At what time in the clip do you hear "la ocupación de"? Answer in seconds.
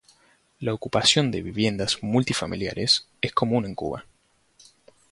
0.61-1.43